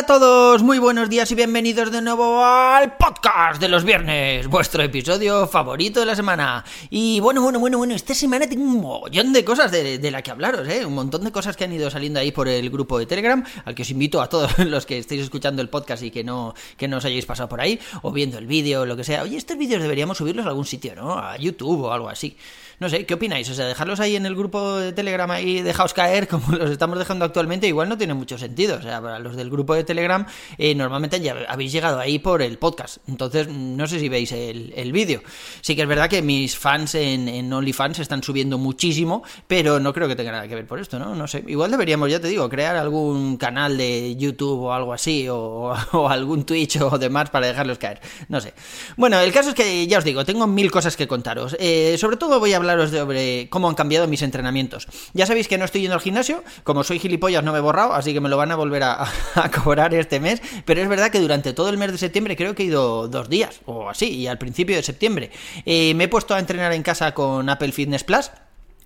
[0.00, 4.46] Hola a todos, muy buenos días y bienvenidos de nuevo al podcast de los viernes,
[4.46, 6.64] vuestro episodio favorito de la semana.
[6.88, 10.22] Y bueno, bueno, bueno, bueno, esta semana tengo un montón de cosas de, de la
[10.22, 10.86] que hablaros, ¿eh?
[10.86, 13.74] Un montón de cosas que han ido saliendo ahí por el grupo de Telegram, al
[13.74, 16.88] que os invito a todos los que estéis escuchando el podcast y que no, que
[16.88, 19.22] no os hayáis pasado por ahí, o viendo el vídeo lo que sea.
[19.22, 21.18] Oye, estos vídeos deberíamos subirlos a algún sitio, ¿no?
[21.18, 22.34] A YouTube o algo así.
[22.80, 23.48] No sé, ¿qué opináis?
[23.50, 26.98] O sea, dejarlos ahí en el grupo de Telegram ahí, dejaos caer como los estamos
[26.98, 28.78] dejando actualmente, igual no tiene mucho sentido.
[28.78, 30.26] O sea, para los del grupo de Telegram,
[30.56, 32.96] eh, normalmente ya habéis llegado ahí por el podcast.
[33.06, 35.22] Entonces, no sé si veis el, el vídeo.
[35.60, 39.92] Sí que es verdad que mis fans en, en OnlyFans están subiendo muchísimo, pero no
[39.92, 41.14] creo que tenga nada que ver por esto, ¿no?
[41.14, 41.44] No sé.
[41.48, 46.08] Igual deberíamos, ya te digo, crear algún canal de YouTube o algo así, o, o
[46.08, 48.00] algún Twitch o demás para dejarlos caer.
[48.28, 48.54] No sé.
[48.96, 51.58] Bueno, el caso es que ya os digo, tengo mil cosas que contaros.
[51.60, 54.88] Eh, sobre todo voy a sobre cómo han cambiado mis entrenamientos.
[55.14, 57.94] Ya sabéis que no estoy yendo al gimnasio, como soy gilipollas no me he borrado,
[57.94, 61.10] así que me lo van a volver a, a, cobrar este mes, pero es verdad
[61.10, 64.08] que durante todo el mes de septiembre creo que he ido dos días o así,
[64.10, 65.30] y al principio de septiembre.
[65.64, 68.30] Eh, me he puesto a entrenar en casa con Apple Fitness Plus.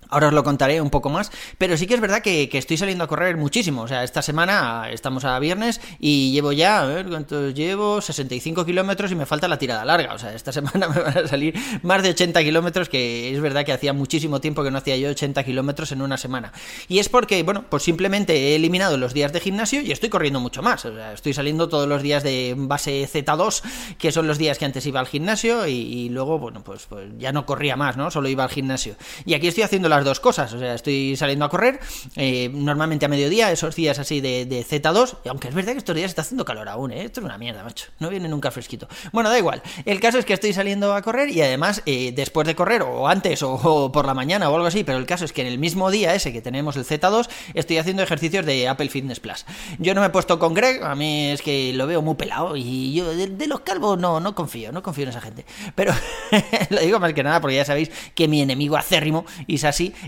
[0.09, 2.77] Ahora os lo contaré un poco más, pero sí que es verdad que, que, estoy
[2.77, 3.83] saliendo a correr muchísimo.
[3.83, 8.65] O sea, esta semana estamos a viernes y llevo ya, a ver cuántos llevo, 65
[8.65, 10.13] kilómetros y me falta la tirada larga.
[10.13, 13.65] O sea, esta semana me van a salir más de 80 kilómetros, que es verdad
[13.65, 16.51] que hacía muchísimo tiempo que no hacía yo 80 kilómetros en una semana.
[16.87, 20.39] Y es porque, bueno, pues simplemente he eliminado los días de gimnasio y estoy corriendo
[20.39, 20.85] mucho más.
[20.85, 23.63] O sea, estoy saliendo todos los días de base Z2,
[23.97, 27.31] que son los días que antes iba al gimnasio y, luego, bueno, pues, pues ya
[27.31, 28.11] no corría más, ¿no?
[28.11, 28.95] Solo iba al gimnasio.
[29.25, 30.51] Y aquí estoy haciendo las dos cosas.
[30.53, 31.79] O sea, estoy saliendo a correr,
[32.15, 35.79] eh, normalmente a mediodía, esos días así de, de, Z2, y aunque es verdad que
[35.79, 37.05] estos días está haciendo calor aún, ¿eh?
[37.05, 37.87] Esto es una mierda, macho.
[37.99, 38.87] No viene nunca fresquito.
[39.11, 39.61] Bueno, da igual.
[39.85, 43.07] El caso es que estoy saliendo a correr y además, eh, después de correr, o
[43.07, 45.59] antes, o, por la mañana, o algo así, pero el caso es que en el
[45.59, 49.45] mismo día ese que tenemos el Z2, estoy haciendo ejercicios de Apple Fitness Plus.
[49.79, 52.55] Yo no me he puesto con Greg, a mí es que lo veo muy pelado,
[52.55, 55.45] y yo de, de los calvos no, no confío, no confío en esa gente.
[55.75, 55.93] Pero
[56.69, 59.25] lo digo más que nada porque ya sabéis que mi enemigo acérrimo,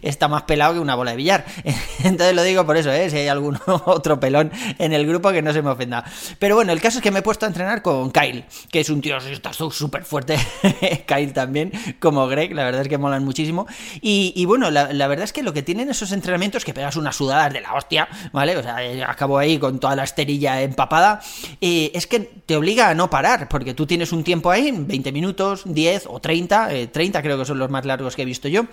[0.02, 1.46] Está más pelado que una bola de billar.
[2.04, 3.10] Entonces lo digo por eso, ¿eh?
[3.10, 6.04] si hay algún otro pelón en el grupo que no se me ofenda.
[6.40, 8.90] Pero bueno, el caso es que me he puesto a entrenar con Kyle, que es
[8.90, 9.18] un tío
[9.72, 10.38] súper fuerte.
[11.08, 13.68] Kyle también, como Greg, la verdad es que molan muchísimo.
[14.02, 17.54] Y, bueno, la, verdad es que lo que tienen esos entrenamientos que pegas unas sudadas
[17.54, 18.58] de la hostia, ¿vale?
[18.58, 18.78] O sea,
[19.08, 21.22] acabo ahí con toda la esterilla empapada,
[21.62, 25.12] eh, es que te obliga a no parar, porque tú tienes un tiempo ahí, 20
[25.12, 28.48] minutos, 10 o 30, eh, 30 creo que son los más largos que he visto
[28.48, 28.66] yo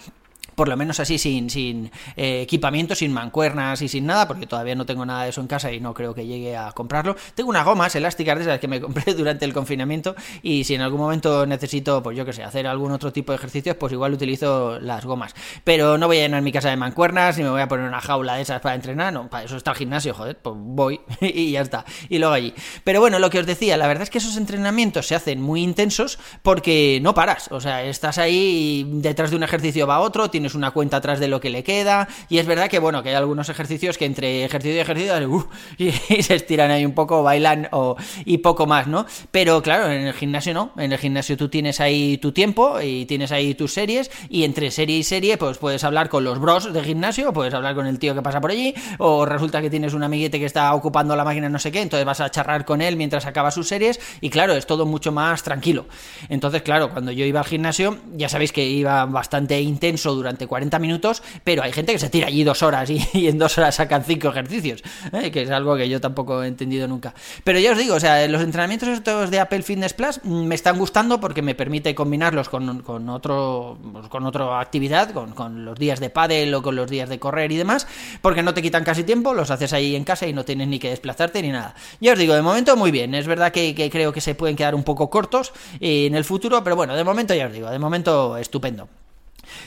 [0.54, 4.74] por lo menos así sin, sin eh, equipamiento, sin mancuernas y sin nada, porque todavía
[4.74, 7.16] no tengo nada de eso en casa y no creo que llegue a comprarlo.
[7.34, 10.82] Tengo unas gomas elásticas de esas que me compré durante el confinamiento y si en
[10.82, 14.12] algún momento necesito, pues yo que sé, hacer algún otro tipo de ejercicios, pues igual
[14.12, 15.34] utilizo las gomas.
[15.64, 18.00] Pero no voy a llenar mi casa de mancuernas, ni me voy a poner una
[18.00, 21.52] jaula de esas para entrenar, no, para eso está el gimnasio, joder, pues voy y
[21.52, 22.54] ya está, y luego allí.
[22.84, 25.62] Pero bueno, lo que os decía, la verdad es que esos entrenamientos se hacen muy
[25.62, 30.30] intensos porque no paras, o sea, estás ahí y detrás de un ejercicio va otro,
[30.44, 32.06] tienes una cuenta atrás de lo que le queda.
[32.28, 35.44] Y es verdad que, bueno, que hay algunos ejercicios que entre ejercicio y ejercicio uh,
[35.78, 35.90] y,
[36.22, 37.96] se estiran ahí un poco, bailan o,
[38.26, 39.06] y poco más, ¿no?
[39.30, 40.72] Pero claro, en el gimnasio no.
[40.76, 44.10] En el gimnasio tú tienes ahí tu tiempo y tienes ahí tus series.
[44.28, 47.74] Y entre serie y serie, pues puedes hablar con los bros de gimnasio, puedes hablar
[47.74, 48.74] con el tío que pasa por allí.
[48.98, 51.80] O resulta que tienes un amiguete que está ocupando la máquina, no sé qué.
[51.80, 53.98] Entonces vas a charlar con él mientras acaba sus series.
[54.20, 55.86] Y claro, es todo mucho más tranquilo.
[56.28, 60.78] Entonces, claro, cuando yo iba al gimnasio, ya sabéis que iba bastante intenso durante 40
[60.78, 64.04] minutos, pero hay gente que se tira allí dos horas y, en dos horas sacan
[64.04, 65.30] cinco ejercicios, ¿eh?
[65.30, 67.14] que es algo que yo tampoco he entendido nunca.
[67.44, 70.78] Pero ya os digo, o sea, los entrenamientos estos de Apple Fitness Plus me están
[70.78, 73.78] gustando porque me permite combinarlos con, con otro
[74.08, 77.52] con otra actividad, con, con, los días de pádel o con los días de correr
[77.52, 77.86] y demás,
[78.20, 80.78] porque no te quitan casi tiempo, los haces ahí en casa y no tienes ni
[80.78, 81.74] que desplazarte ni nada.
[82.00, 84.56] Ya os digo, de momento muy bien, es verdad que, que creo que se pueden
[84.56, 87.78] quedar un poco cortos en el futuro, pero bueno, de momento ya os digo, de
[87.78, 88.88] momento estupendo.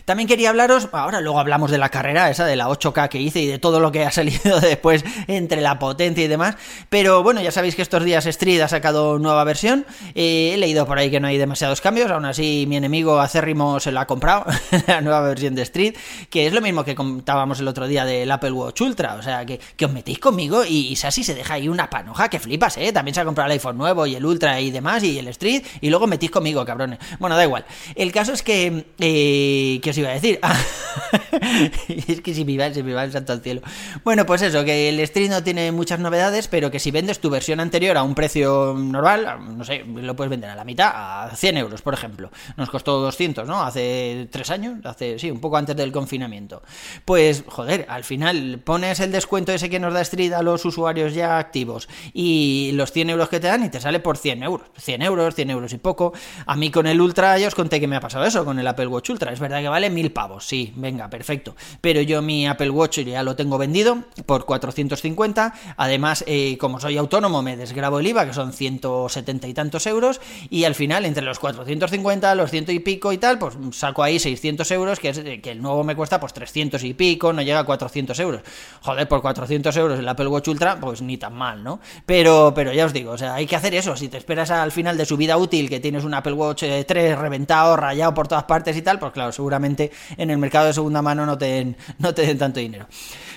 [0.06, 3.42] También quería hablaros, ahora luego hablamos de la carrera esa, de la 8K que hice
[3.42, 6.56] y de todo lo que ha salido después entre la potencia y demás,
[6.90, 9.86] pero bueno, ya sabéis que estos días Street ha sacado nueva versión,
[10.16, 13.80] eh, he leído por ahí que no hay demasiados cambios, aún así mi enemigo acérrimo
[13.80, 14.46] se la ha comprado,
[14.88, 15.96] la nueva versión de Street,
[16.30, 19.46] que es lo mismo que contábamos el otro día del Apple Watch Ultra, o sea,
[19.46, 22.92] que, os metéis conmigo y, y Sassy se deja ahí una panoja que flipas, ¿eh?
[22.92, 25.64] También se ha comprado el iPhone nuevo y el Ultra y demás y el Street
[25.82, 27.00] y luego metís conmigo, cabrones.
[27.20, 27.66] Bueno, da igual.
[27.96, 28.86] El caso es que...
[29.00, 30.40] Eh, ¿Y qué os iba a decir?
[32.08, 33.62] es que si me, va, se me va el santo al cielo.
[34.04, 37.30] Bueno, pues eso, que el Street no tiene muchas novedades, pero que si vendes tu
[37.30, 40.92] versión anterior a un precio normal, no sé, lo puedes vender a la mitad,
[41.30, 42.32] a 100 euros, por ejemplo.
[42.56, 43.62] Nos costó 200, ¿no?
[43.62, 46.64] Hace tres años, hace, sí, un poco antes del confinamiento.
[47.06, 51.14] Pues, joder, al final pones el descuento ese que nos da Street a los usuarios
[51.14, 54.68] ya activos y los 100 euros que te dan y te sale por 100 euros.
[54.76, 56.14] 100 euros, 100 euros y poco.
[56.48, 58.66] A mí con el Ultra ya os conté que me ha pasado eso, con el
[58.66, 59.32] Apple Watch Ultra.
[59.32, 61.56] Es verdad que vale mil pavos, sí, venga, perfecto.
[61.82, 65.54] Pero yo mi Apple Watch ya lo tengo vendido por 450.
[65.78, 70.22] Además, eh, como soy autónomo, me desgrabo el IVA, que son 170 y tantos euros.
[70.50, 74.20] Y al final, entre los 450, los ciento y pico y tal, pues saco ahí
[74.20, 77.60] 600 euros, que, es, que el nuevo me cuesta pues 300 y pico, no llega
[77.60, 78.42] a 400 euros.
[78.82, 81.80] Joder, por 400 euros el Apple Watch Ultra, pues ni tan mal, ¿no?
[82.06, 83.96] Pero, pero ya os digo, o sea, hay que hacer eso.
[83.96, 86.90] Si te esperas al final de su vida útil, que tienes un Apple Watch 3
[86.90, 90.74] eh, reventado, rayado por todas partes y tal, pues claro, seguramente en el mercado de
[90.74, 92.86] segunda mano no te den, no te den tanto dinero.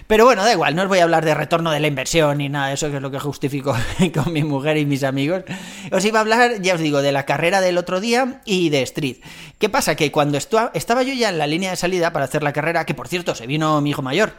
[0.09, 2.49] Pero bueno, da igual, no os voy a hablar de retorno de la inversión ni
[2.49, 3.77] nada de eso, que es lo que justifico
[4.15, 5.45] con mi mujer y mis amigos.
[5.93, 8.83] Os iba a hablar, ya os digo, de la carrera del otro día y de
[8.83, 9.19] Street.
[9.61, 9.95] ¿Qué pasa?
[9.95, 12.95] Que cuando estaba yo ya en la línea de salida para hacer la carrera, que
[12.95, 14.33] por cierto, se vino mi hijo mayor,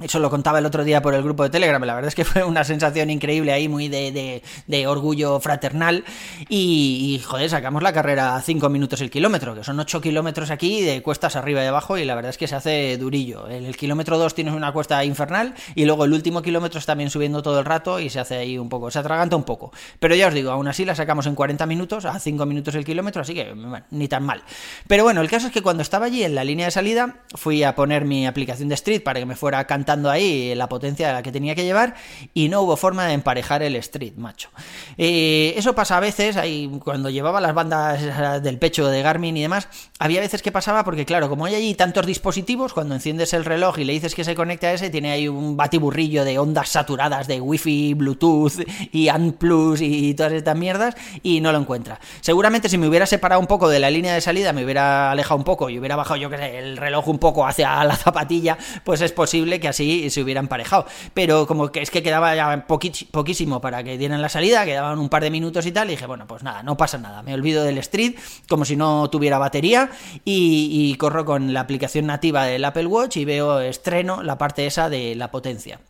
[0.00, 1.82] eso lo contaba el otro día por el grupo de Telegram.
[1.82, 6.04] La verdad es que fue una sensación increíble ahí, muy de, de, orgullo fraternal.
[6.48, 10.82] Y, joder, sacamos la carrera a 5 minutos el kilómetro, que son 8 kilómetros aquí
[10.82, 11.98] de cuestas arriba y abajo.
[11.98, 13.48] Y la verdad es que se hace durillo.
[13.48, 15.54] En el kilómetro 2 tienes una cuesta infernal.
[15.74, 18.58] Y luego el último kilómetro está también subiendo todo el rato y se hace ahí
[18.58, 19.72] un poco, se atraganta un poco.
[20.00, 22.84] Pero ya os digo, aún así la sacamos en 40 minutos, a 5 minutos el
[22.84, 23.22] kilómetro.
[23.22, 23.54] Así que,
[23.90, 24.42] ni tan mal.
[24.86, 27.62] Pero bueno, el caso es que cuando estaba allí en la línea de salida, fui
[27.62, 29.66] a poner mi aplicación de Street para que me fuera
[30.10, 31.94] ahí la potencia a la que tenía que llevar
[32.34, 34.50] y no hubo forma de emparejar el street, macho.
[34.96, 39.42] Eh, eso pasa a veces, ahí, cuando llevaba las bandas del pecho de Garmin y
[39.42, 39.68] demás,
[39.98, 43.78] había veces que pasaba porque, claro, como hay allí tantos dispositivos, cuando enciendes el reloj
[43.78, 47.26] y le dices que se conecte a ese, tiene ahí un batiburrillo de ondas saturadas
[47.26, 48.54] de Wi-Fi, Bluetooth
[48.92, 52.00] y ANT Plus y todas estas mierdas y no lo encuentra.
[52.20, 55.36] Seguramente si me hubiera separado un poco de la línea de salida, me hubiera alejado
[55.36, 58.58] un poco y hubiera bajado, yo que sé, el reloj un poco hacia la zapatilla,
[58.84, 60.86] pues es posible que así y se hubiera emparejado.
[61.14, 65.08] Pero como que es que quedaba ya poquísimo para que dieran la salida, quedaban un
[65.08, 67.22] par de minutos y tal, y dije, bueno, pues nada, no pasa nada.
[67.22, 68.14] Me olvido del Street
[68.48, 69.90] como si no tuviera batería
[70.24, 74.88] y corro con la aplicación nativa del Apple Watch y veo estreno la parte esa
[74.88, 75.80] de la potencia.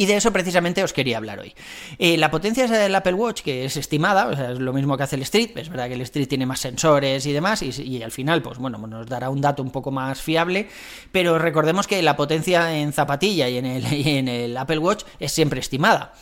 [0.00, 1.52] Y de eso precisamente os quería hablar hoy.
[1.98, 5.22] Eh, la potencia del Apple Watch, que es estimada, es lo mismo que hace el
[5.22, 8.56] Street, es verdad que el Street tiene más sensores y demás, y, al final, pues
[8.56, 10.70] bueno, nos dará un dato un poco más fiable,
[11.12, 15.04] pero recordemos que la potencia en zapatilla y en el, y en el Apple Watch
[15.18, 16.14] es siempre estimada.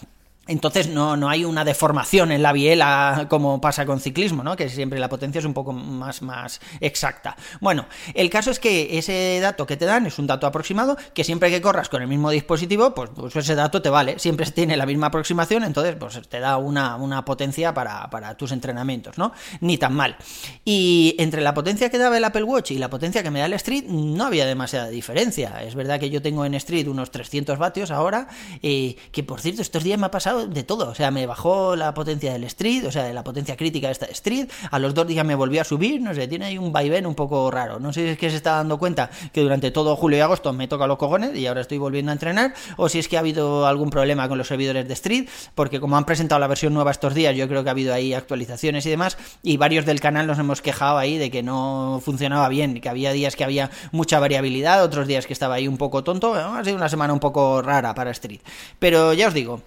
[0.49, 4.57] Entonces no, no, hay una deformación en la biela como pasa con ciclismo, ¿no?
[4.57, 7.37] Que siempre la potencia es un poco más, más exacta.
[7.61, 11.23] Bueno, el caso es que ese dato que te dan es un dato aproximado, que
[11.23, 14.19] siempre que corras con el mismo dispositivo, pues, pues ese dato te vale.
[14.19, 18.53] Siempre tiene la misma aproximación, entonces pues te da una, una potencia para, para, tus
[18.53, 19.33] entrenamientos, ¿no?
[19.61, 20.17] Ni tan mal.
[20.65, 23.47] Y entre la potencia que daba el Apple Watch y la potencia que me da
[23.47, 25.63] el Street, no había demasiada diferencia.
[25.63, 28.29] Es verdad que yo tengo en Street unos 300 vatios ahora,
[28.63, 30.91] eh, que por cierto, estos días me ha pasado de todo.
[30.91, 33.93] O sea, me bajó la potencia del Street, o sea, de la potencia crítica de
[33.93, 34.49] esta Street.
[34.71, 37.15] A los dos días me volvió a subir, no sé, tiene ahí un vaivén un
[37.15, 37.81] poco raro.
[37.81, 40.53] No sé si es que se está dando cuenta que durante todo julio y agosto
[40.53, 43.21] me toca los cojones y ahora estoy volviendo a entrenar, o si es que ha
[43.21, 46.91] habido algún problema con los servidores de Street, porque como han presentado la versión nueva
[46.91, 50.27] estos días, yo creo que ha habido ahí actualizaciones y demás, y varios del canal
[50.27, 54.19] nos hemos quejado ahí de que no funcionaba bien, que había días que había mucha
[54.21, 56.35] variabilidad, otros días que estaba ahí un poco tonto.
[56.35, 58.41] Ha sido una semana un poco rara para Street.
[58.79, 59.63] Pero ya os digo,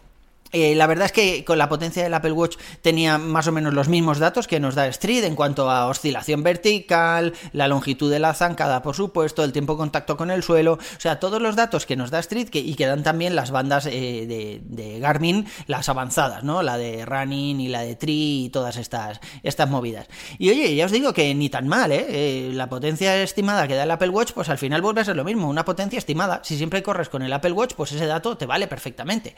[0.52, 3.74] eh, la verdad es que con la potencia del Apple Watch tenía más o menos
[3.74, 8.20] los mismos datos que nos da Street en cuanto a oscilación vertical, la longitud de
[8.20, 11.56] la zancada, por supuesto, el tiempo de contacto con el suelo, o sea, todos los
[11.56, 15.90] datos que nos da Street y que dan también las bandas eh, de, Garmin, las
[15.90, 16.62] avanzadas, ¿no?
[16.62, 20.08] La de Running y la de Tree y todas estas, estas movidas.
[20.38, 22.06] Y oye, ya os digo que ni tan mal, ¿eh?
[22.10, 22.52] ¿eh?
[22.54, 25.24] La potencia estimada que da el Apple Watch, pues al final vuelve a ser lo
[25.24, 26.42] mismo, una potencia estimada.
[26.44, 29.36] Si siempre corres con el Apple Watch, pues ese dato te vale perfectamente.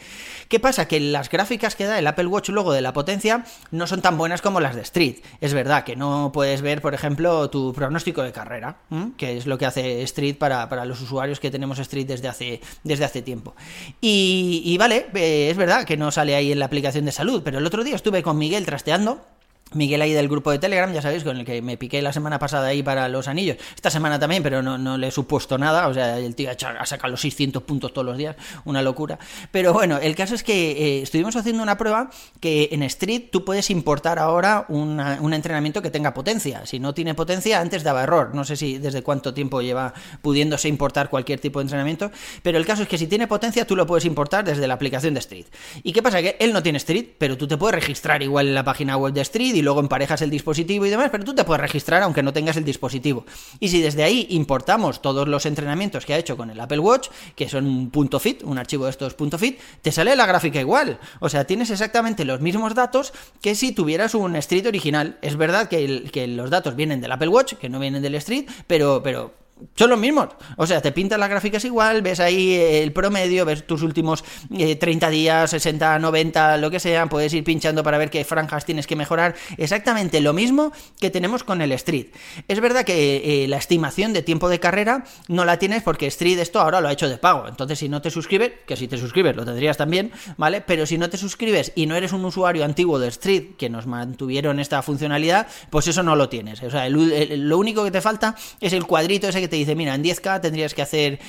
[0.47, 0.87] ¿Qué pasa?
[0.87, 4.17] Que las gráficas que da el Apple Watch luego de la potencia no son tan
[4.17, 5.17] buenas como las de Street.
[5.41, 8.77] Es verdad que no puedes ver, por ejemplo, tu pronóstico de carrera,
[9.17, 13.05] que es lo que hace Street para, los usuarios que tenemos Street desde hace, desde
[13.05, 13.55] hace tiempo.
[14.01, 17.57] Y, vale, eh, es verdad que no sale ahí en la aplicación de salud, pero
[17.57, 19.25] el otro día estuve con Miguel trasteando
[19.73, 22.39] Miguel ahí del grupo de Telegram, ya sabéis, con el que me piqué la semana
[22.39, 23.57] pasada ahí para los anillos.
[23.75, 25.87] Esta semana también, pero no, no le he supuesto nada.
[25.87, 28.35] O sea, el tío ha sacado los 600 puntos todos los días.
[28.65, 29.19] Una locura.
[29.51, 33.45] Pero bueno, el caso es que eh, estuvimos haciendo una prueba que en Street tú
[33.45, 36.65] puedes importar ahora un entrenamiento que tenga potencia.
[36.65, 38.33] Si no tiene potencia, antes daba error.
[38.33, 42.11] No sé si desde cuánto tiempo lleva pudiéndose importar cualquier tipo de entrenamiento.
[42.41, 45.13] Pero el caso es que si tiene potencia, tú lo puedes importar desde la aplicación
[45.13, 45.45] de Street.
[45.83, 46.21] ¿Y qué pasa?
[46.21, 49.13] Que él no tiene Street, pero tú te puedes registrar igual en la página web
[49.13, 52.33] de Street luego emparejas el dispositivo y demás, pero tú te puedes registrar aunque no
[52.33, 53.25] tengas el dispositivo.
[53.59, 57.09] Y si desde ahí importamos todos los entrenamientos que ha hecho con el Apple Watch,
[57.35, 60.59] que son un punto .fit, un archivo de estos punto .fit, te sale la gráfica
[60.59, 60.99] igual.
[61.19, 65.17] O sea, tienes exactamente los mismos datos que si tuvieras un Street original.
[65.21, 68.49] Es verdad que, que los datos vienen del Apple Watch, que no vienen del Street,
[68.67, 69.42] pero, pero
[69.75, 70.29] son los mismos.
[70.57, 75.07] O sea, te pintas las gráficas igual, ves ahí el promedio, ves tus últimos 30
[75.07, 78.87] eh, días, 60, 90, lo que sea, puedes ir pinchando para ver qué franjas tienes
[78.87, 79.35] que mejorar.
[79.57, 82.07] Exactamente lo mismo que tenemos con el Street.
[82.47, 86.39] Es verdad que eh, la estimación de tiempo de carrera no la tienes porque Street
[86.39, 87.47] esto ahora lo ha hecho de pago.
[87.47, 90.61] Entonces, si no te suscribes, que si te suscribes lo tendrías también, ¿vale?
[90.61, 93.87] Pero si no te suscribes y no eres un usuario antiguo de Street que nos
[93.87, 96.61] mantuvieron esta funcionalidad, pues eso no lo tienes.
[96.63, 99.93] O sea, lo único que te falta es el cuadrito ese que te dice, mira,
[99.93, 101.19] en 10K tendrías que hacer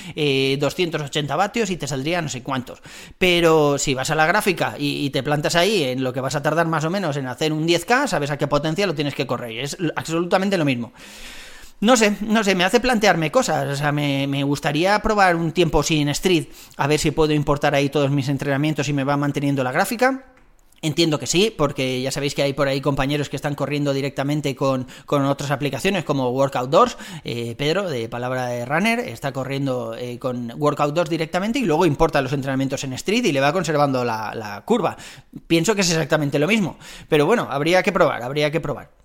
[0.59, 2.81] 280 eh, vatios y te saldría no sé cuántos.
[3.19, 6.43] Pero si vas a la gráfica y, te plantas ahí en lo que vas a
[6.43, 9.27] tardar más o menos en hacer un 10K, sabes a qué potencia lo tienes que
[9.27, 9.59] correr.
[9.59, 10.95] Es absolutamente lo mismo.
[11.81, 13.69] No sé, no sé, me hace plantearme cosas.
[13.69, 16.47] O sea, me, me, gustaría probar un tiempo sin Street,
[16.79, 20.34] a ver si puedo importar ahí todos mis entrenamientos y me va manteniendo la gráfica.
[20.85, 24.55] Entiendo que sí, porque ya sabéis que hay por ahí compañeros que están corriendo directamente
[24.55, 26.99] con, otras aplicaciones como Workout Doors.
[27.25, 31.87] Eh, Pedro, de Palabra de Runner, está corriendo eh, con Workout Doors directamente y luego
[31.87, 34.95] importa los entrenamientos en Street y le va conservando la curva.
[35.47, 36.77] Pienso que es exactamente lo mismo.
[37.09, 39.04] Pero bueno, habría que probar, habría que probar.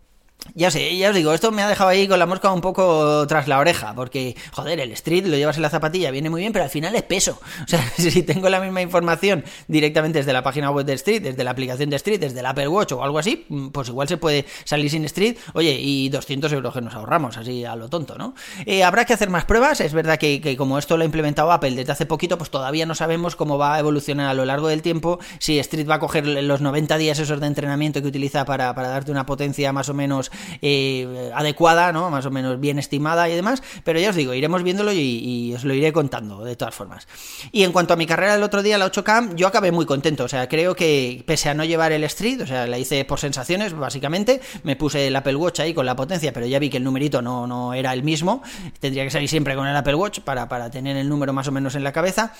[0.55, 3.25] Ya sé, ya os digo, esto me ha dejado ahí con la mosca un poco
[3.27, 6.53] tras la oreja, porque, joder, el street lo llevas en la zapatilla, viene muy bien,
[6.53, 7.39] pero al final es peso.
[7.59, 11.43] O sea, si tengo la misma información directamente desde la página web de Street, desde
[11.43, 14.17] la aplicación de Street, desde el Apple Watch o algo así, mm, pues igual se
[14.17, 18.17] puede salir sin Street, oye, y 200 euros que nos ahorramos, así a lo tonto,
[18.17, 18.33] ¿no?
[18.65, 21.51] Eh, habrá que hacer más pruebas, es verdad que, que, como esto lo ha implementado
[21.51, 24.67] Apple desde hace poquito, pues todavía no sabemos cómo va a evolucionar a lo largo
[24.67, 28.45] del tiempo, si Street va a coger los 90 días esos de entrenamiento que utiliza
[28.45, 30.31] para, para darte una potencia más o menos
[30.61, 32.09] eh, adecuada, ¿no?
[32.09, 35.63] Más o menos bien estimada y demás, pero ya os digo, iremos viéndolo y, os
[35.63, 37.07] lo iré contando de todas formas.
[37.51, 40.25] Y en cuanto a mi carrera del otro día, la 8K, yo acabé muy contento,
[40.25, 43.19] o sea, creo que pese a no llevar el Street, o sea, la hice por
[43.19, 46.77] sensaciones, básicamente, me puse el Apple Watch ahí con la potencia, pero ya vi que
[46.77, 48.43] el numerito no, no era el mismo,
[48.79, 51.51] tendría que salir siempre con el Apple Watch para, para tener el número más o
[51.51, 52.33] menos en la cabeza.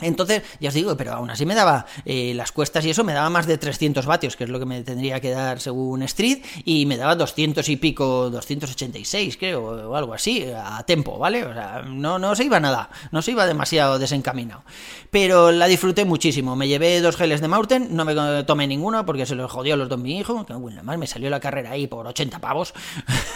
[0.00, 3.12] Entonces, ya os digo, pero aún así me daba eh, las cuestas y eso, me
[3.12, 6.38] daba más de 300 vatios, que es lo que me tendría que dar según Street,
[6.64, 11.44] y me daba 200 y pico, 286 creo, o algo así, a tempo, ¿vale?
[11.44, 14.62] O sea, no, no se iba nada, no se iba demasiado desencaminado.
[15.10, 19.26] Pero la disfruté muchísimo, me llevé dos geles de Mountain, no me tomé ninguno porque
[19.26, 21.86] se los jodió los dos mi hijo, que bueno, más me salió la carrera ahí
[21.86, 22.74] por 80 pavos,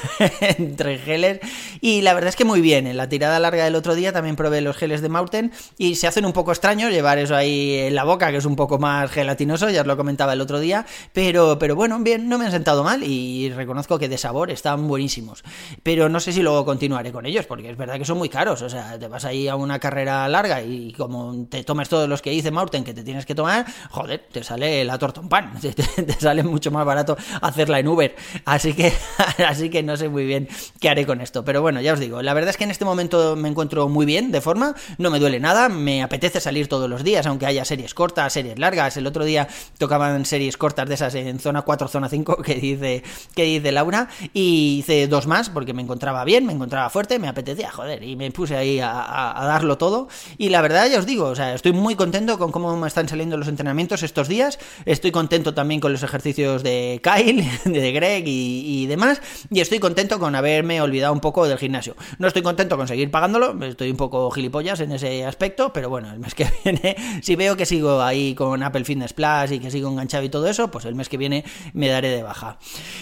[0.41, 1.41] entre geles,
[1.81, 4.37] y la verdad es que muy bien, en la tirada larga del otro día también
[4.37, 7.95] probé los geles de Mountain y se hacen un poco extraño llevar eso ahí en
[7.95, 10.87] la boca, que es un poco más gelatinoso, ya os lo comentaba el otro día,
[11.13, 14.87] pero, pero bueno, bien, no me han sentado mal y reconozco que de sabor están
[14.89, 15.43] buenísimos.
[15.83, 18.63] Pero no sé si luego continuaré con ellos, porque es verdad que son muy caros,
[18.63, 22.23] o sea, te vas ahí a una carrera larga y como te tomes todos los
[22.23, 25.73] que dice Maurten que te tienes que tomar, joder, te sale la torta pan, te,
[25.73, 28.15] te, sale mucho más barato hacerla en Uber.
[28.45, 28.93] Así que,
[29.47, 30.49] así que no sé muy bien
[30.81, 31.45] qué haré con esto.
[31.45, 34.07] Pero bueno, ya os digo, la verdad es que en este momento me encuentro muy
[34.07, 37.65] bien de forma, no me duele nada, me apetece salir todos los días, aunque haya
[37.65, 38.97] series cortas, series largas.
[38.97, 43.03] El otro día tocaban series cortas de esas en zona 4, zona 5, que dice,
[43.35, 47.29] que dice Laura, y hice dos más porque me encontraba bien, me encontraba fuerte, me
[47.29, 50.09] apetecía, joder, y me puse ahí a, darlo todo.
[50.39, 53.09] Y la verdad, ya os digo, o sea, estoy muy contento con cómo me están
[53.09, 54.59] saliendo los entrenamientos estos días.
[54.85, 59.21] Estoy contento también con los ejercicios de Kyle, de Greg y, y demás.
[59.51, 61.97] Y estoy contento con haberme olvidado un poco del gimnasio.
[62.19, 66.13] No estoy contento con seguir pagándolo, estoy un poco gilipollas en ese aspecto, pero bueno,
[66.35, 70.25] que viene, si veo que sigo ahí con Apple Fitness Plus y que sigo enganchado
[70.25, 72.59] y todo eso, pues el mes que viene me daré de baja.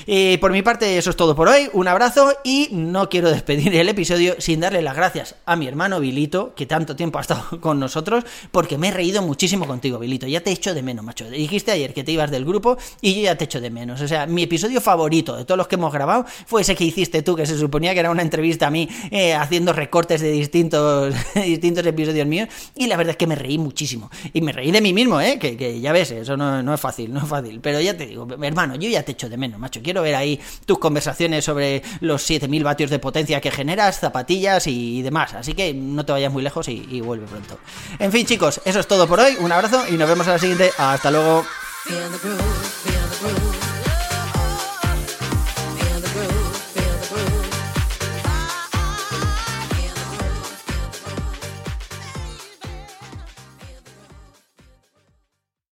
[0.07, 1.69] Y por mi parte, eso es todo por hoy.
[1.73, 6.01] Un abrazo y no quiero despedir el episodio sin darle las gracias a mi hermano
[6.01, 10.27] Vilito, que tanto tiempo ha estado con nosotros, porque me he reído muchísimo contigo, Vilito.
[10.27, 11.29] Ya te echo de menos, macho.
[11.29, 14.01] Dijiste ayer que te ibas del grupo y yo ya te echo de menos.
[14.01, 17.23] O sea, mi episodio favorito de todos los que hemos grabado fue ese que hiciste
[17.23, 21.15] tú, que se suponía que era una entrevista a mí eh, haciendo recortes de distintos,
[21.35, 22.49] distintos episodios míos.
[22.75, 24.11] Y la verdad es que me reí muchísimo.
[24.33, 25.39] Y me reí de mí mismo, ¿eh?
[25.39, 27.61] Que, ya ves, eso no, es fácil, no es fácil.
[27.61, 29.81] Pero ya te digo, hermano, yo ya te echo de menos, macho.
[29.83, 35.03] Quiero ver ahí tus conversaciones sobre los 7000 vatios de potencia que generas, zapatillas y
[35.03, 35.35] demás.
[35.35, 37.59] Así que no te vayas muy lejos y, y vuelve pronto.
[37.99, 39.37] En fin, chicos, eso es todo por hoy.
[39.41, 40.71] Un abrazo y nos vemos a la siguiente.
[40.79, 41.45] Hasta luego.